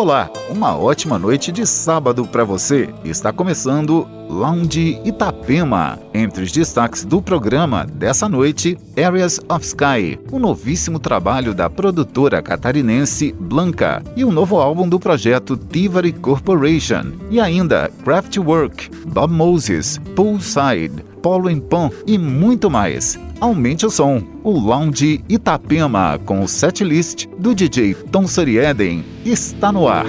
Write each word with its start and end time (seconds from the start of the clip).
Olá, 0.00 0.30
uma 0.48 0.74
ótima 0.78 1.18
noite 1.18 1.52
de 1.52 1.66
sábado 1.66 2.24
para 2.26 2.42
você. 2.42 2.88
Está 3.04 3.34
começando 3.34 4.08
Lounge 4.30 4.98
Itapema. 5.04 5.98
Entre 6.14 6.42
os 6.42 6.50
destaques 6.50 7.04
do 7.04 7.20
programa 7.20 7.84
dessa 7.84 8.26
noite, 8.26 8.78
Areas 8.96 9.38
of 9.46 9.62
Sky, 9.62 10.18
o 10.32 10.38
novíssimo 10.38 10.98
trabalho 10.98 11.52
da 11.52 11.68
produtora 11.68 12.40
catarinense 12.40 13.30
Blanca 13.38 14.02
e 14.16 14.24
o 14.24 14.32
novo 14.32 14.58
álbum 14.58 14.88
do 14.88 14.98
projeto 14.98 15.54
Tivari 15.54 16.14
Corporation. 16.14 17.12
E 17.28 17.38
ainda 17.38 17.90
Craftwork, 18.02 18.88
Bob 19.06 19.30
Moses, 19.34 19.98
Poolside, 20.16 21.09
Polo 21.22 21.50
em 21.50 21.60
Pan 21.60 21.90
e 22.06 22.18
muito 22.18 22.70
mais. 22.70 23.18
Aumente 23.40 23.86
o 23.86 23.90
som. 23.90 24.22
O 24.42 24.50
Lounge 24.50 25.24
Itapema 25.28 26.18
com 26.24 26.42
o 26.42 26.48
setlist 26.48 27.26
do 27.38 27.54
DJ 27.54 27.94
Tom 28.10 28.26
Sorieden 28.26 29.04
está 29.24 29.72
no 29.72 29.88
ar. 29.88 30.06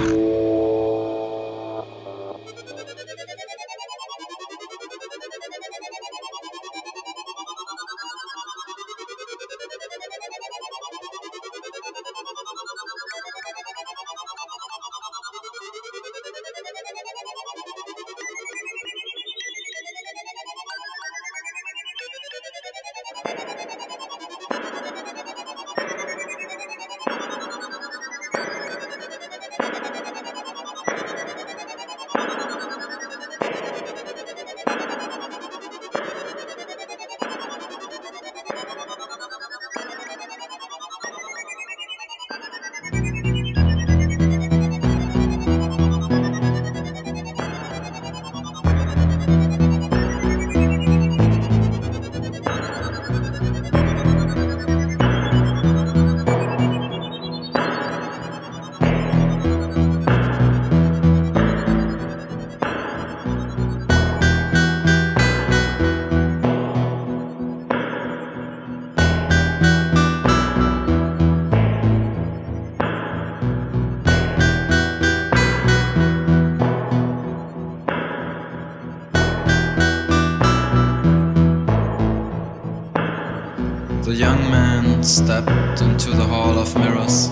Stepped 85.04 85.82
into 85.82 86.10
the 86.10 86.24
hall 86.24 86.58
of 86.58 86.74
mirrors, 86.78 87.28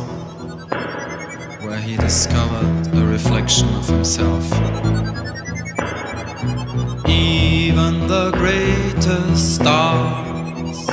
where 1.64 1.80
he 1.80 1.96
discovered 1.96 2.86
a 2.94 3.06
reflection 3.06 3.68
of 3.74 3.86
himself. 3.88 4.44
Even 7.08 8.06
the 8.06 8.30
greatest 8.32 9.56
stars 9.56 10.86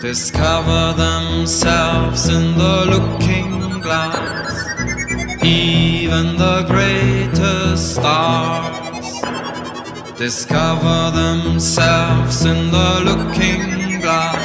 discover 0.00 0.94
themselves 0.96 2.28
in 2.28 2.56
the 2.56 2.86
looking 2.94 3.80
glass. 3.80 4.52
Even 5.44 6.36
the 6.36 6.64
greatest 6.66 7.94
stars 7.96 9.20
discover 10.16 11.10
themselves 11.10 12.44
in 12.44 12.70
the 12.70 13.00
looking 13.04 14.00
glass. 14.00 14.39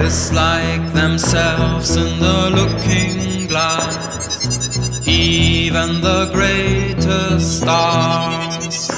Dislike 0.00 0.94
themselves 0.94 1.94
in 1.94 2.18
the 2.20 2.50
looking 2.58 3.46
glass. 3.48 5.06
Even 5.06 6.00
the 6.00 6.30
greatest 6.32 7.58
stars 7.58 8.88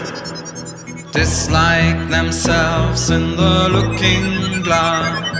dislike 1.10 2.08
themselves 2.08 3.10
in 3.10 3.34
the 3.36 3.68
looking 3.76 4.62
glass. 4.62 5.31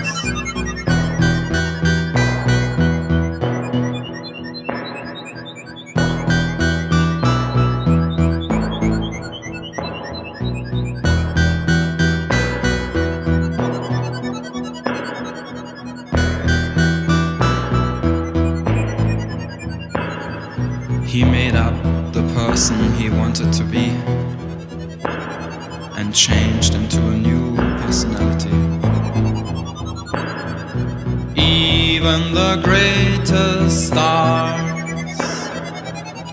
The 32.33 32.59
greatest 32.63 33.87
stars 33.89 35.19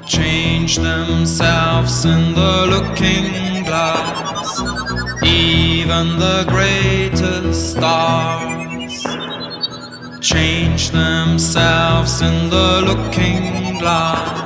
change 0.06 0.76
themselves 0.76 2.06
in 2.06 2.35
the 2.35 2.67
looking 2.70 3.64
glass. 3.64 4.61
Even 5.23 6.19
the 6.19 6.47
greatest 6.49 7.73
stars 7.73 9.05
change 10.20 10.91
themselves 10.91 12.23
in 12.23 12.49
the 12.49 12.82
looking 12.87 13.79
glass. 13.79 14.39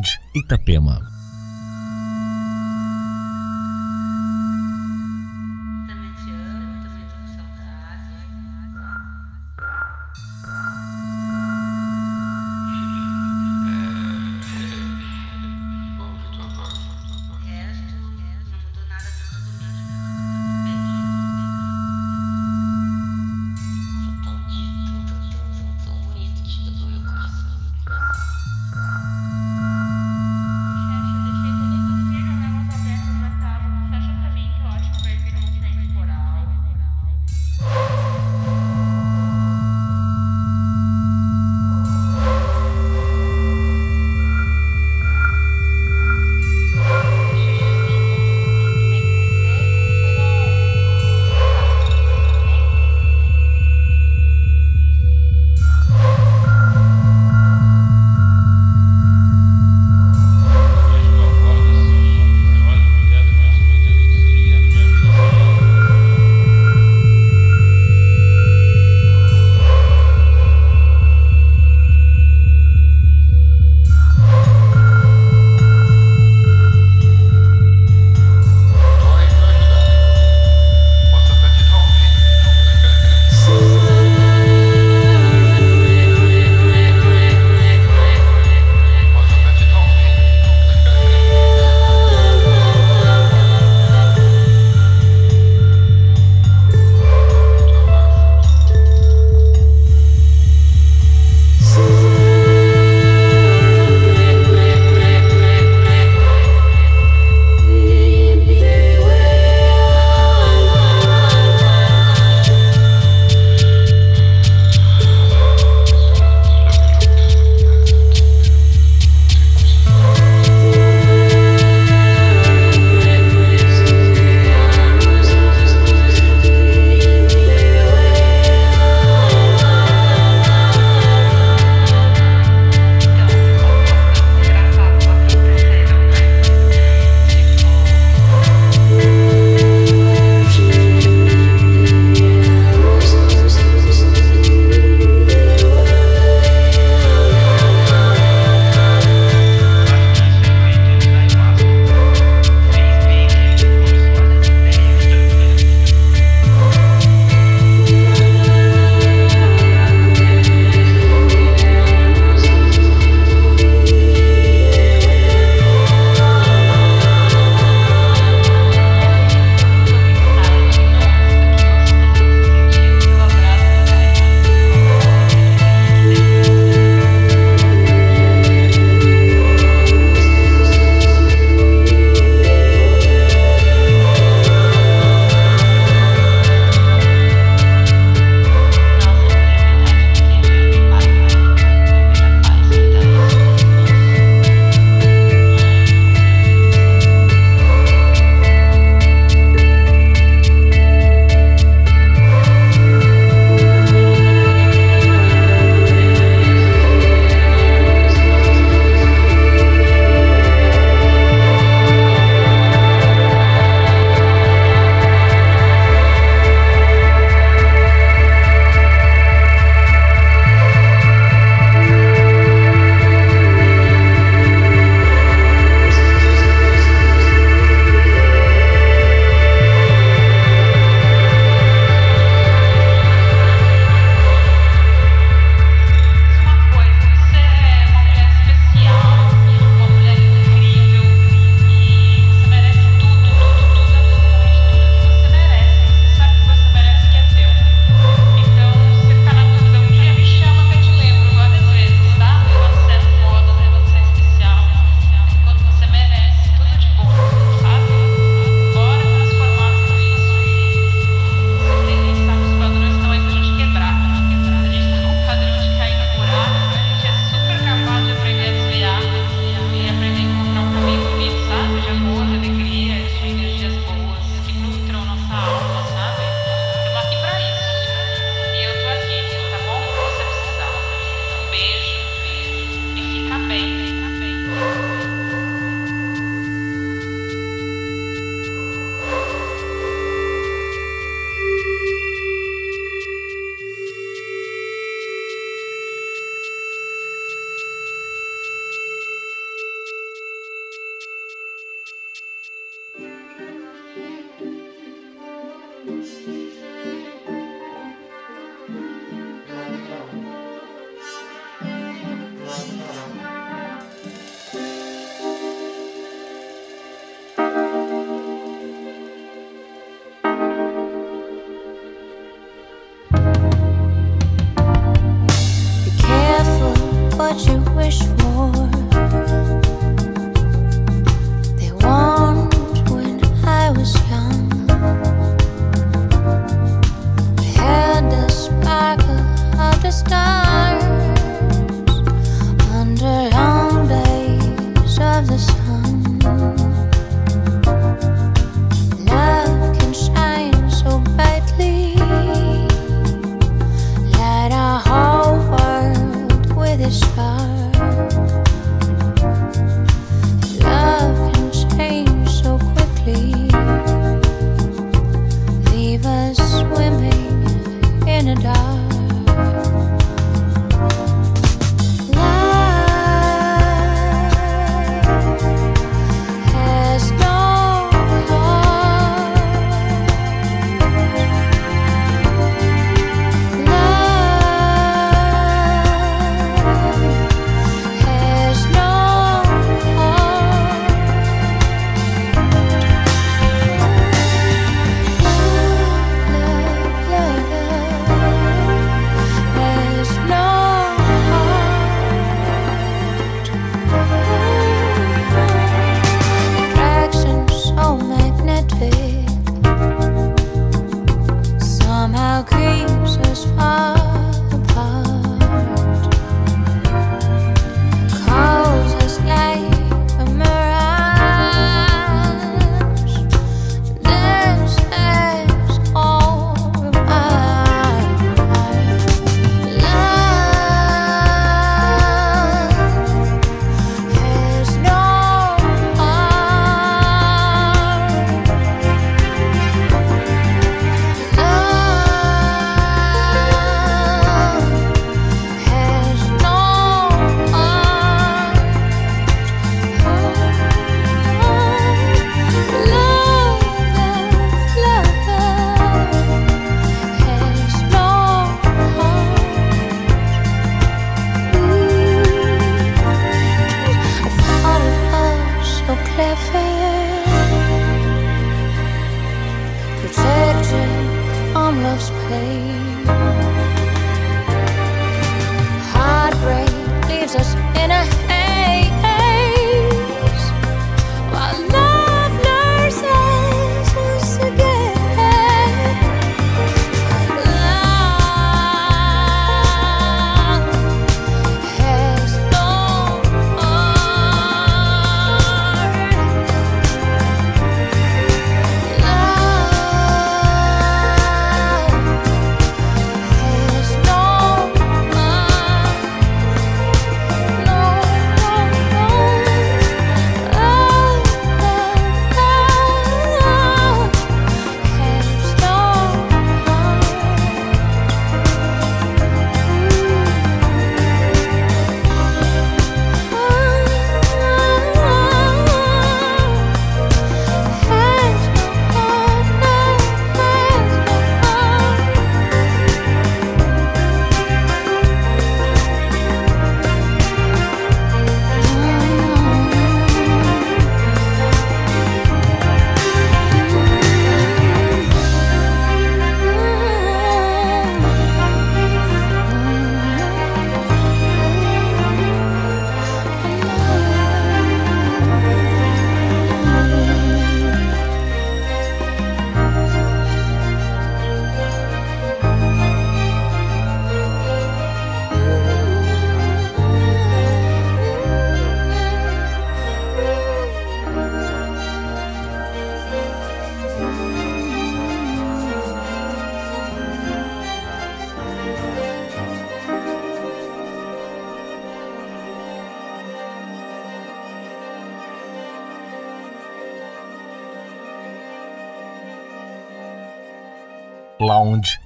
Sound 0.00 0.18
Itapema. 0.34 1.09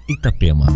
Itapema. 0.09 0.67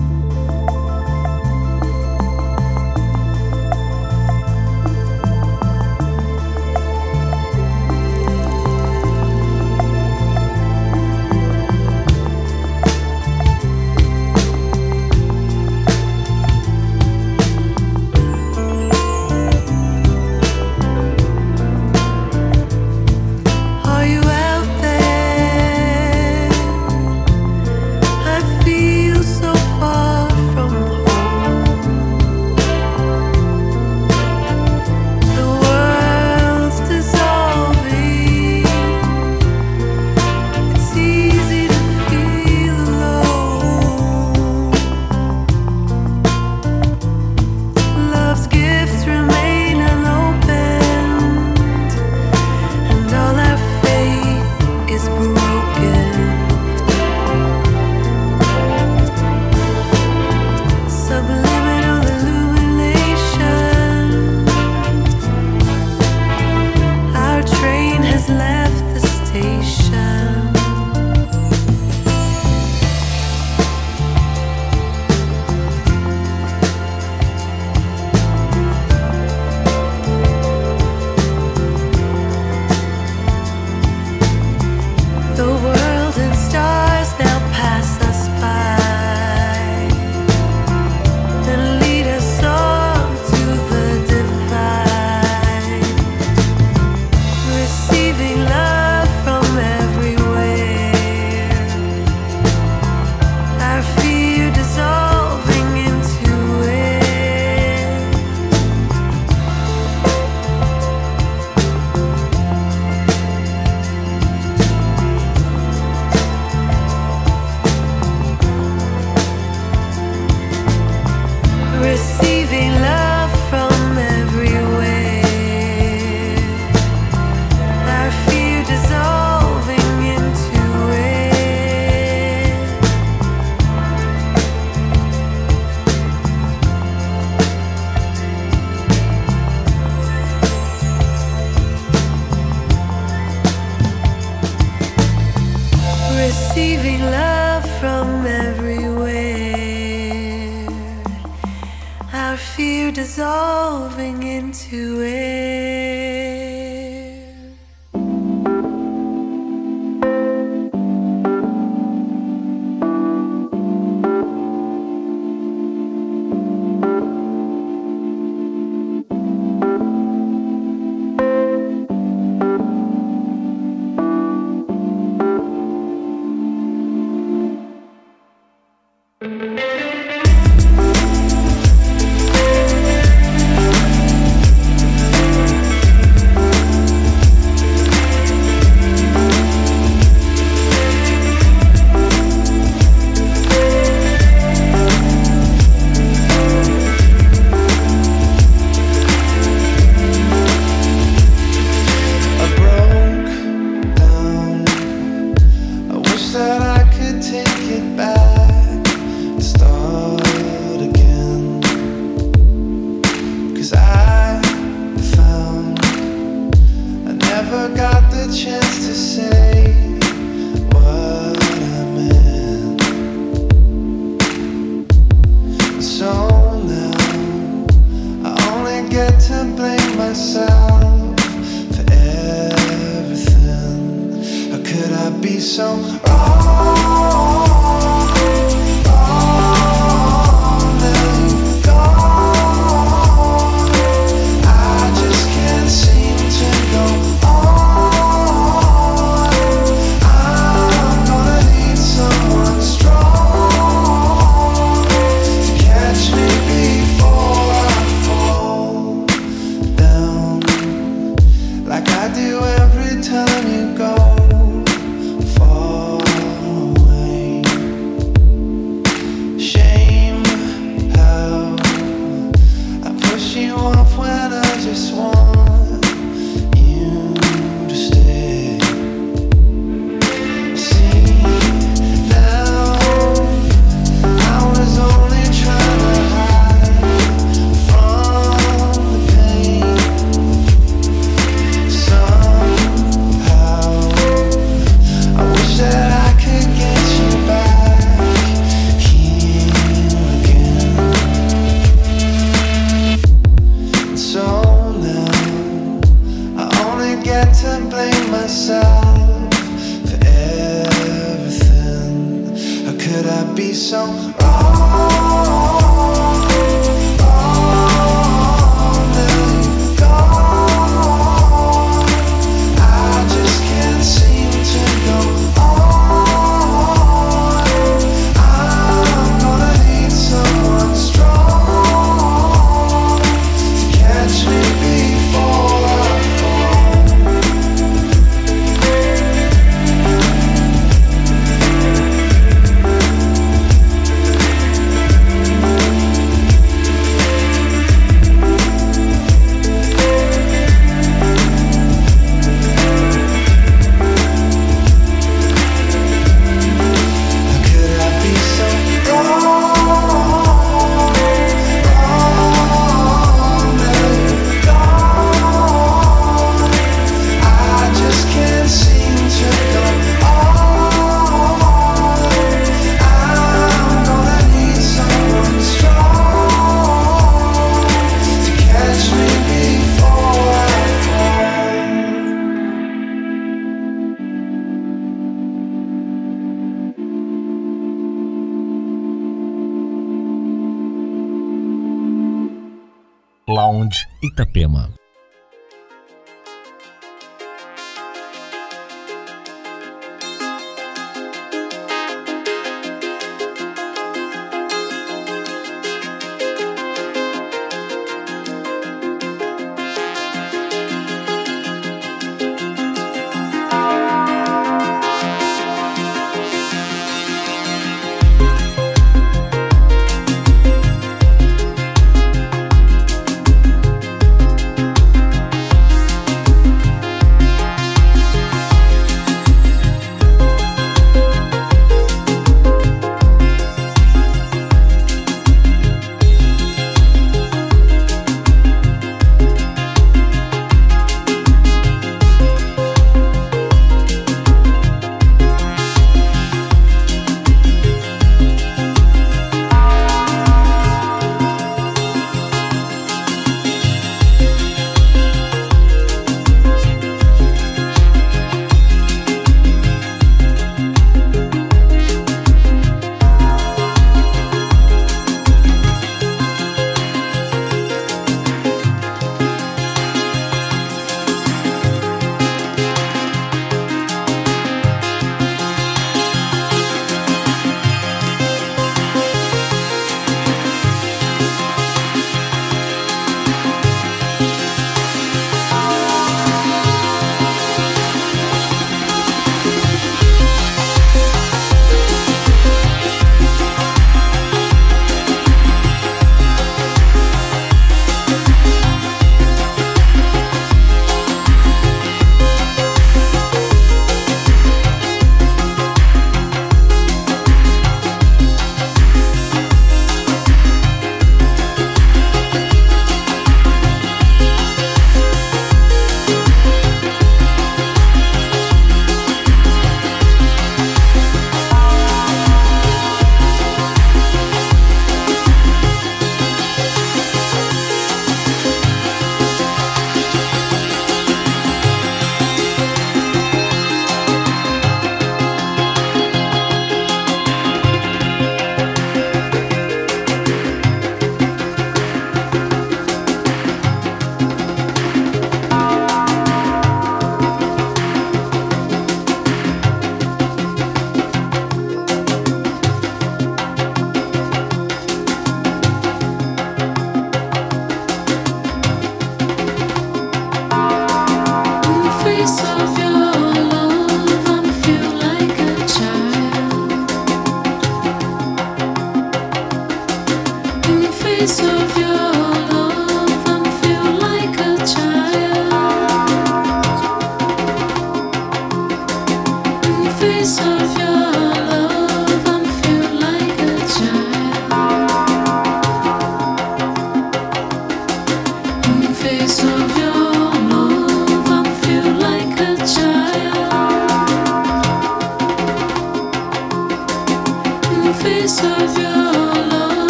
Itapema. 313.68 314.08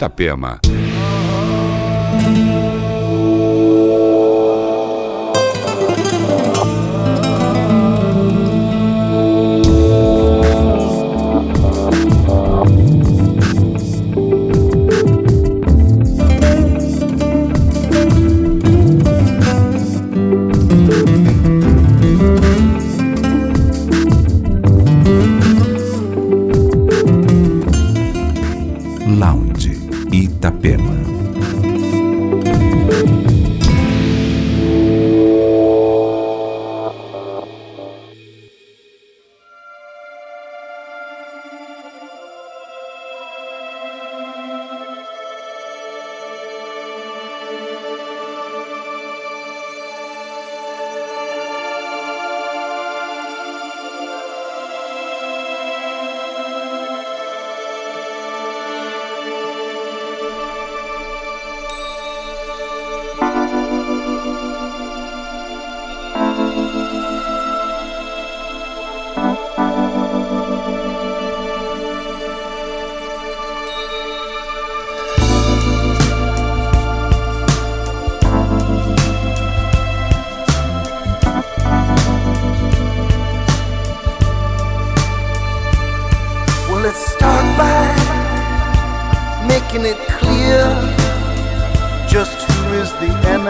Itapema. 0.00 0.58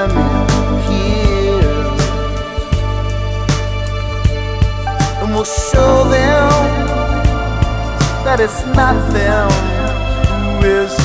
enemy 0.01 0.29
here. 0.89 1.87
And 5.21 5.29
we'll 5.35 5.45
show 5.45 6.05
them 6.05 6.51
that 8.25 8.39
it's 8.41 8.65
not 8.79 8.97
them 9.13 9.51
who 10.63 10.69
is 10.69 11.00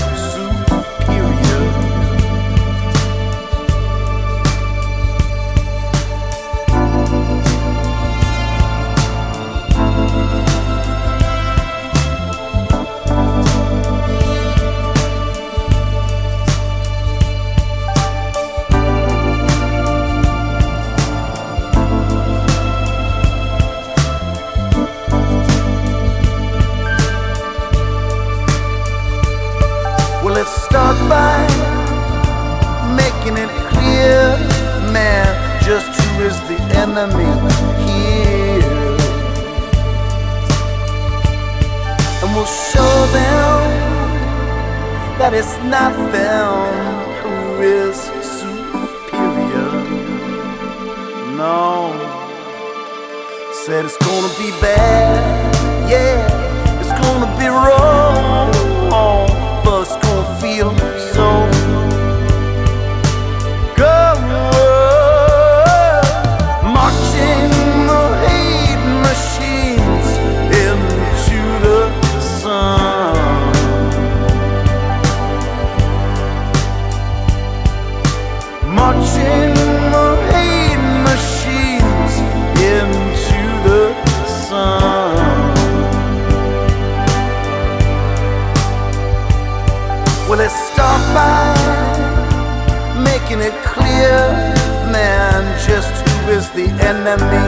against 96.45 96.53
the 96.53 96.85
enemy. 96.85 97.45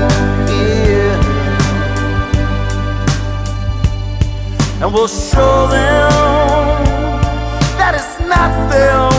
here, 0.51 1.13
And 4.81 4.93
we'll 4.93 5.07
show 5.07 5.67
them 5.67 6.83
that 7.77 7.93
it's 7.95 8.19
not 8.27 8.71
them. 8.71 9.16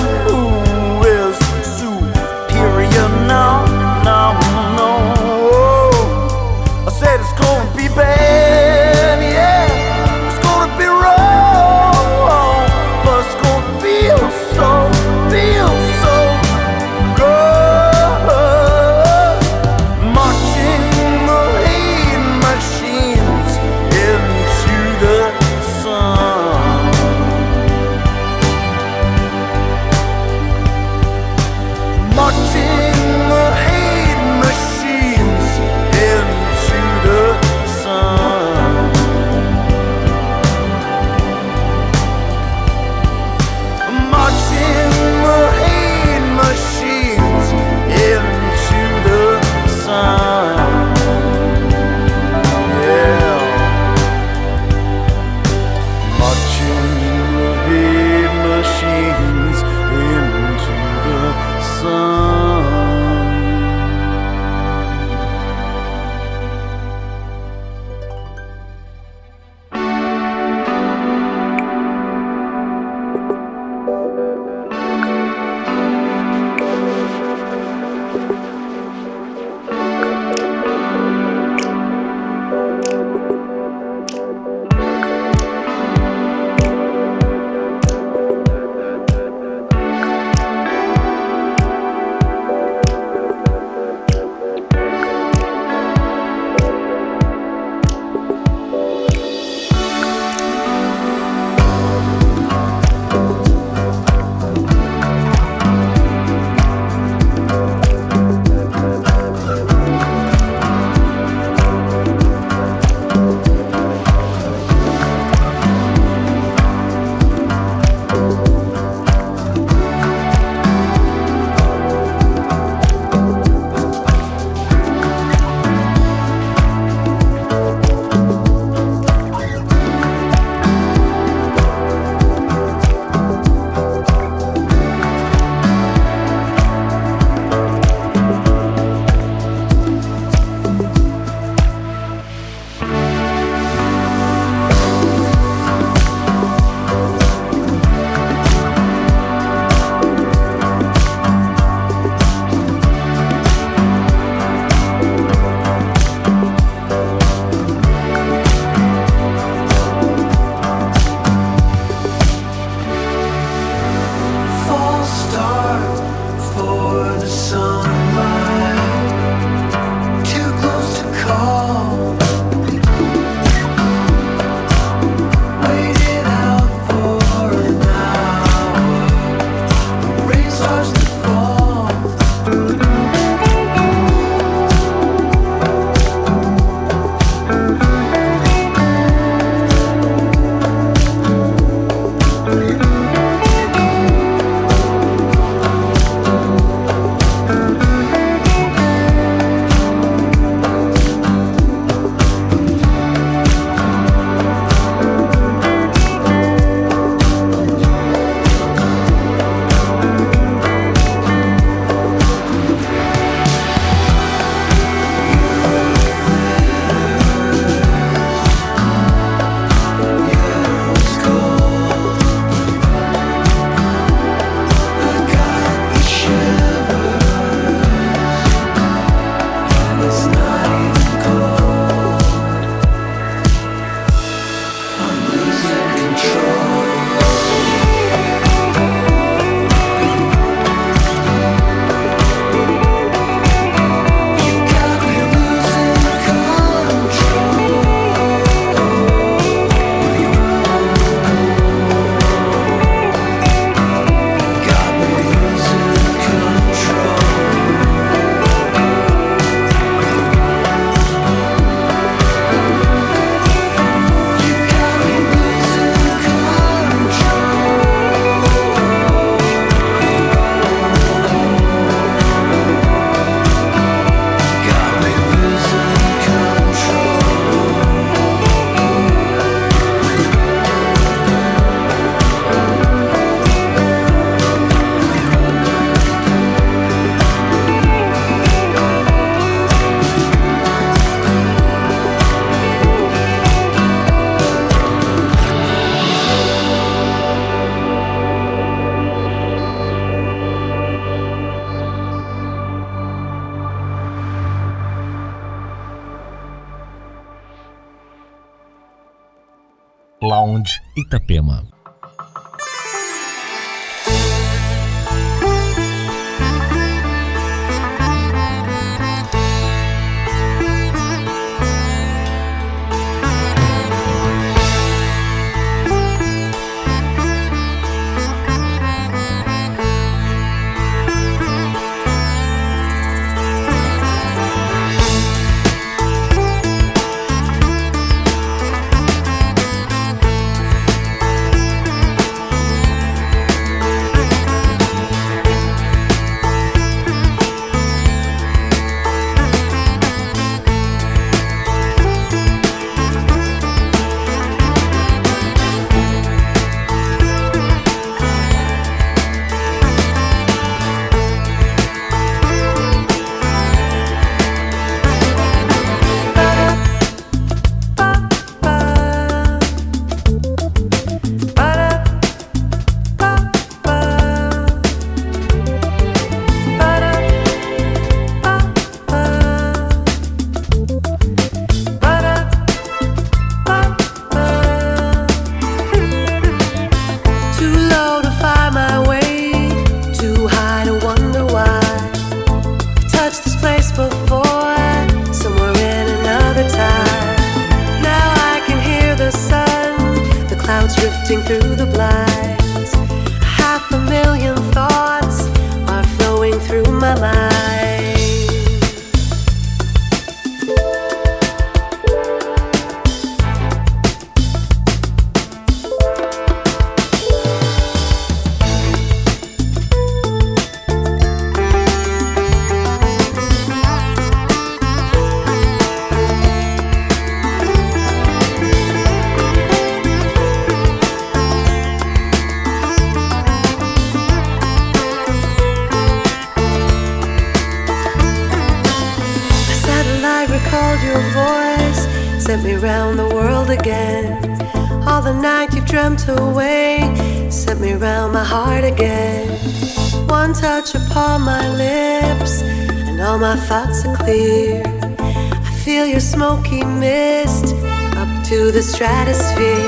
a 456.19 456.21
smoky 456.21 456.85
mist 456.85 457.77
up 458.16 458.29
to 458.45 458.73
the 458.73 458.83
stratosphere. 458.83 459.87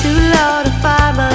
Too 0.00 0.18
low 0.34 0.62
to 0.64 0.72
find 0.80 1.18
my 1.18 1.33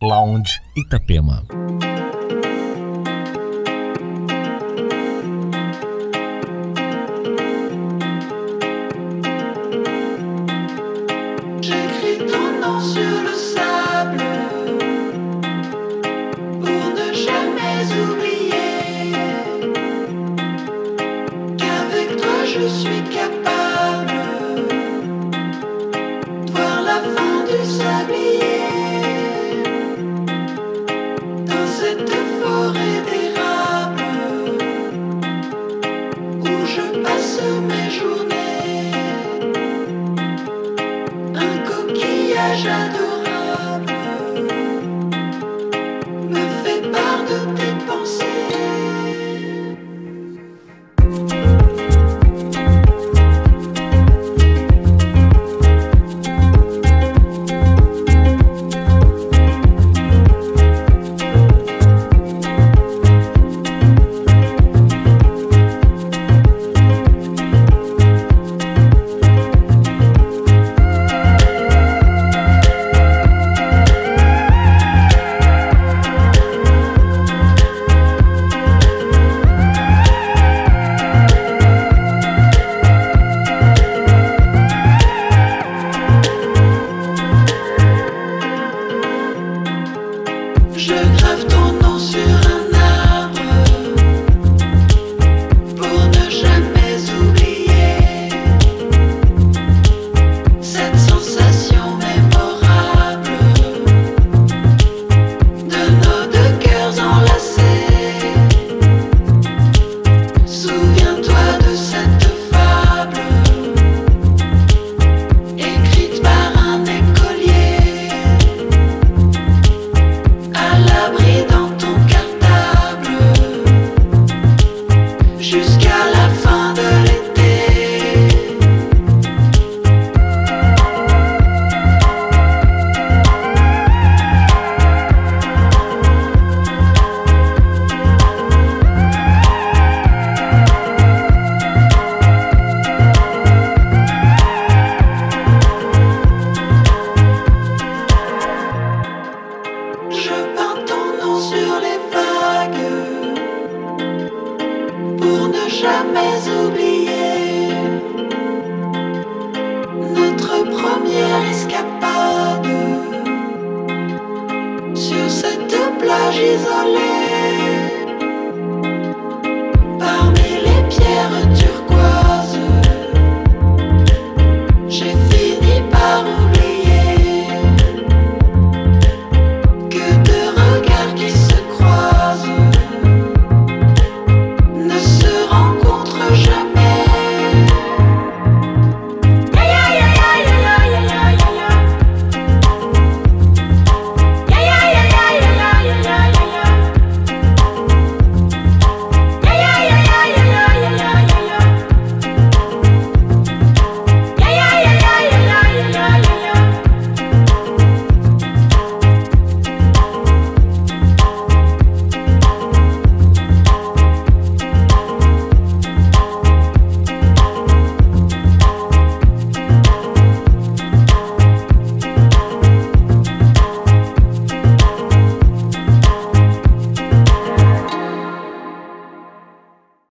Lounge 0.00 0.60
Itapema. 0.76 1.42